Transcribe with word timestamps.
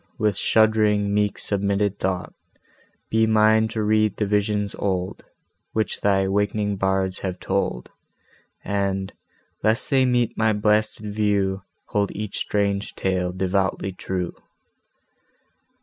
with 0.17 0.35
shudd'ring, 0.35 1.13
meek 1.13 1.37
submitted 1.37 1.99
thought 1.99 2.33
Be 3.11 3.27
mine 3.27 3.67
to 3.67 3.83
read 3.83 4.15
the 4.17 4.25
visions 4.25 4.73
old 4.79 5.23
Which 5.73 6.01
thy 6.01 6.25
awak'ning 6.25 6.75
bards 6.79 7.19
have 7.19 7.39
told, 7.39 7.91
And, 8.63 9.13
lest 9.61 9.91
they 9.91 10.05
meet 10.07 10.35
my 10.35 10.53
blasted 10.53 11.13
view, 11.13 11.61
Hold 11.89 12.11
each 12.15 12.39
strange 12.39 12.95
tale 12.95 13.31
devoutly 13.31 13.91
true. 13.91 14.33